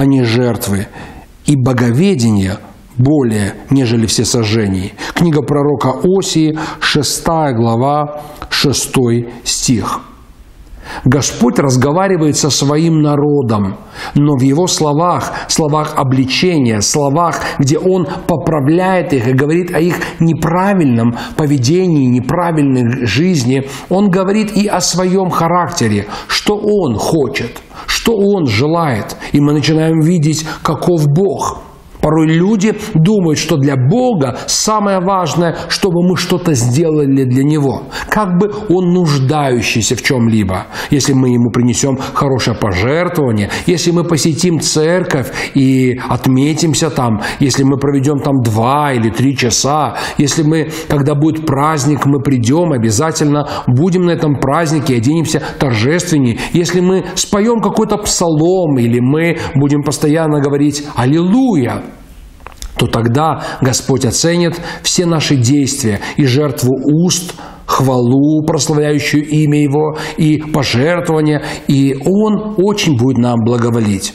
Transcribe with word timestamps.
а 0.00 0.06
не 0.06 0.22
жертвы, 0.24 0.86
и 1.44 1.56
боговедения 1.56 2.56
более, 2.96 3.52
нежели 3.68 4.06
все 4.06 4.24
сожжения. 4.24 4.92
Книга 5.12 5.42
пророка 5.42 5.92
Осии, 6.02 6.58
6 6.80 7.26
глава, 7.54 8.22
6 8.48 8.96
стих. 9.44 10.00
Господь 11.04 11.58
разговаривает 11.58 12.38
со 12.38 12.48
своим 12.48 13.02
народом, 13.02 13.76
но 14.14 14.36
в 14.38 14.40
его 14.40 14.66
словах, 14.66 15.34
словах 15.48 15.92
обличения, 15.96 16.80
словах, 16.80 17.42
где 17.58 17.78
Он 17.78 18.08
поправляет 18.26 19.12
их 19.12 19.28
и 19.28 19.34
говорит 19.34 19.74
о 19.74 19.80
их 19.80 19.96
неправильном 20.18 21.14
поведении, 21.36 22.06
неправильной 22.06 23.04
жизни, 23.04 23.68
Он 23.90 24.08
говорит 24.08 24.56
и 24.56 24.66
о 24.66 24.80
своем 24.80 25.28
характере, 25.28 26.06
что 26.26 26.56
Он 26.56 26.96
хочет, 26.96 27.60
что 27.86 28.16
Он 28.16 28.46
желает. 28.46 29.16
И 29.32 29.40
мы 29.40 29.52
начинаем 29.52 30.00
видеть, 30.00 30.46
каков 30.62 31.06
Бог– 31.08 31.62
Порой 32.00 32.28
люди 32.28 32.74
думают, 32.94 33.38
что 33.38 33.56
для 33.56 33.76
Бога 33.76 34.38
самое 34.46 35.00
важное, 35.00 35.56
чтобы 35.68 36.06
мы 36.06 36.16
что-то 36.16 36.54
сделали 36.54 37.24
для 37.24 37.44
Него. 37.44 37.82
Как 38.08 38.38
бы 38.38 38.50
Он 38.68 38.92
нуждающийся 38.92 39.96
в 39.96 40.02
чем-либо. 40.02 40.66
Если 40.90 41.12
мы 41.12 41.30
Ему 41.30 41.50
принесем 41.50 41.98
хорошее 42.14 42.56
пожертвование, 42.56 43.50
если 43.66 43.90
мы 43.90 44.04
посетим 44.04 44.60
церковь 44.60 45.28
и 45.54 45.98
отметимся 46.08 46.90
там, 46.90 47.20
если 47.38 47.62
мы 47.62 47.76
проведем 47.76 48.18
там 48.18 48.42
два 48.42 48.92
или 48.92 49.10
три 49.10 49.36
часа, 49.36 49.96
если 50.18 50.42
мы, 50.42 50.70
когда 50.88 51.14
будет 51.14 51.46
праздник, 51.46 52.06
мы 52.06 52.20
придем, 52.20 52.72
обязательно 52.72 53.48
будем 53.66 54.02
на 54.02 54.10
этом 54.10 54.36
празднике, 54.36 54.96
оденемся 54.96 55.42
торжественнее. 55.58 56.38
Если 56.52 56.80
мы 56.80 57.04
споем 57.14 57.60
какой-то 57.60 57.98
псалом 57.98 58.78
или 58.78 59.00
мы 59.00 59.38
будем 59.54 59.82
постоянно 59.82 60.40
говорить 60.40 60.84
«Аллилуйя», 60.94 61.82
то 62.80 62.86
тогда 62.86 63.42
Господь 63.60 64.06
оценит 64.06 64.58
все 64.82 65.04
наши 65.04 65.36
действия 65.36 66.00
и 66.16 66.24
жертву 66.24 66.78
уст, 66.82 67.34
хвалу, 67.66 68.42
прославляющую 68.46 69.22
имя 69.22 69.62
Его, 69.62 69.98
и 70.16 70.38
пожертвования, 70.38 71.42
и 71.68 71.94
Он 72.06 72.54
очень 72.56 72.96
будет 72.96 73.18
нам 73.18 73.44
благоволить. 73.44 74.14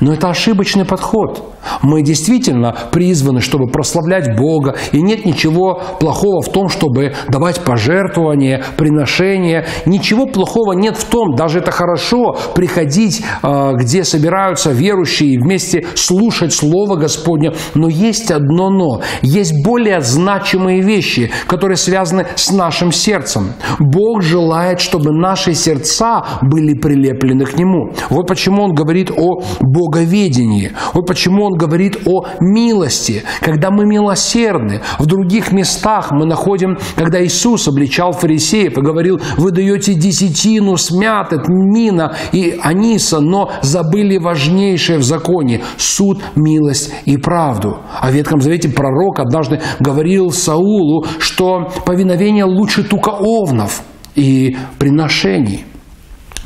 Но 0.00 0.12
это 0.12 0.28
ошибочный 0.28 0.84
подход. 0.84 1.54
Мы 1.82 2.02
действительно 2.02 2.76
призваны, 2.90 3.40
чтобы 3.40 3.66
прославлять 3.66 4.36
Бога, 4.36 4.76
и 4.92 5.00
нет 5.00 5.24
ничего 5.24 5.80
плохого 5.98 6.42
в 6.42 6.50
том, 6.52 6.68
чтобы 6.68 7.14
давать 7.28 7.60
пожертвования, 7.60 8.64
приношения. 8.76 9.66
Ничего 9.86 10.26
плохого 10.26 10.72
нет 10.72 10.96
в 10.96 11.04
том, 11.04 11.34
даже 11.34 11.58
это 11.58 11.70
хорошо, 11.70 12.36
приходить, 12.54 13.22
а, 13.42 13.72
где 13.72 14.04
собираются 14.04 14.70
верующие, 14.70 15.34
и 15.34 15.38
вместе 15.38 15.86
слушать 15.94 16.52
Слово 16.52 16.96
Господне. 16.96 17.52
Но 17.74 17.88
есть 17.88 18.30
одно 18.30 18.70
но. 18.70 19.02
Есть 19.22 19.64
более 19.64 20.00
значимые 20.00 20.80
вещи, 20.80 21.30
которые 21.46 21.76
связаны 21.76 22.26
с 22.34 22.50
нашим 22.50 22.92
сердцем. 22.92 23.52
Бог 23.78 24.22
желает, 24.22 24.80
чтобы 24.80 25.12
наши 25.12 25.54
сердца 25.54 26.24
были 26.42 26.74
прилеплены 26.74 27.44
к 27.44 27.56
Нему. 27.56 27.92
Вот 28.08 28.26
почему 28.26 28.62
Он 28.62 28.74
говорит 28.74 29.10
о 29.10 29.42
боговедении. 29.60 30.72
Вот 30.94 31.06
почему 31.06 31.44
Он 31.44 31.54
говорит 31.60 31.98
о 32.06 32.26
милости, 32.40 33.22
когда 33.40 33.70
мы 33.70 33.84
милосердны. 33.84 34.80
В 34.98 35.06
других 35.06 35.52
местах 35.52 36.10
мы 36.10 36.24
находим, 36.24 36.78
когда 36.96 37.22
Иисус 37.24 37.68
обличал 37.68 38.12
фарисеев 38.12 38.78
и 38.78 38.80
говорил, 38.80 39.20
вы 39.36 39.50
даете 39.50 39.94
десятину 39.94 40.76
смят, 40.76 41.32
мина 41.48 42.16
и 42.32 42.58
аниса, 42.62 43.20
но 43.20 43.52
забыли 43.62 44.16
важнейшее 44.16 44.98
в 44.98 45.02
законе– 45.02 45.62
суд, 45.76 46.22
милость 46.34 46.92
и 47.04 47.16
правду. 47.16 47.78
А 48.00 48.10
в 48.10 48.14
Ветхом 48.14 48.40
Завете 48.40 48.68
пророк 48.70 49.20
однажды 49.20 49.60
говорил 49.80 50.30
Саулу, 50.30 51.04
что 51.18 51.70
повиновение 51.84 52.44
лучше 52.44 52.82
тука 52.84 53.10
овнов 53.10 53.82
и 54.14 54.56
приношений. 54.78 55.64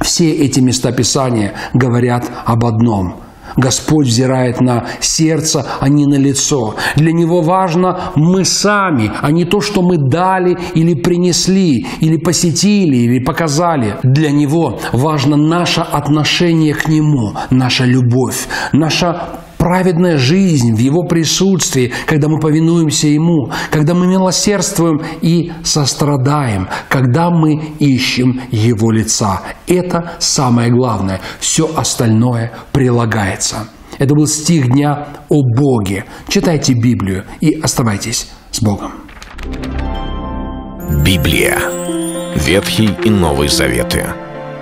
Все 0.00 0.32
эти 0.32 0.60
места 0.60 0.92
Писания 0.92 1.54
говорят 1.72 2.30
об 2.44 2.64
одном– 2.64 3.16
Господь 3.56 4.06
взирает 4.06 4.60
на 4.60 4.86
сердце, 5.00 5.66
а 5.80 5.88
не 5.88 6.06
на 6.06 6.16
лицо. 6.16 6.74
Для 6.96 7.12
Него 7.12 7.40
важно 7.40 8.12
мы 8.16 8.44
сами, 8.44 9.10
а 9.20 9.30
не 9.30 9.44
то, 9.44 9.60
что 9.60 9.82
мы 9.82 9.96
дали 9.96 10.56
или 10.74 10.94
принесли, 10.94 11.86
или 12.00 12.16
посетили, 12.16 12.96
или 12.96 13.24
показали. 13.24 13.96
Для 14.02 14.30
Него 14.30 14.78
важно 14.92 15.36
наше 15.36 15.80
отношение 15.80 16.74
к 16.74 16.88
Нему, 16.88 17.32
наша 17.50 17.84
любовь, 17.84 18.46
наша 18.72 19.40
праведная 19.64 20.18
жизнь 20.18 20.74
в 20.74 20.78
Его 20.78 21.04
присутствии, 21.04 21.90
когда 22.04 22.28
мы 22.28 22.38
повинуемся 22.38 23.08
Ему, 23.08 23.50
когда 23.70 23.94
мы 23.94 24.06
милосердствуем 24.06 25.00
и 25.22 25.52
сострадаем, 25.62 26.68
когда 26.90 27.30
мы 27.30 27.54
ищем 27.78 28.42
Его 28.50 28.90
лица. 28.90 29.40
Это 29.66 30.16
самое 30.18 30.70
главное. 30.70 31.22
Все 31.40 31.66
остальное 31.74 32.52
прилагается. 32.72 33.68
Это 33.98 34.14
был 34.14 34.26
стих 34.26 34.70
дня 34.70 35.08
о 35.30 35.40
Боге. 35.56 36.04
Читайте 36.28 36.74
Библию 36.74 37.24
и 37.40 37.58
оставайтесь 37.58 38.28
с 38.50 38.60
Богом. 38.60 38.92
Библия. 41.02 41.58
Ветхий 42.36 42.90
и 43.02 43.08
Новый 43.08 43.48
Заветы. 43.48 44.04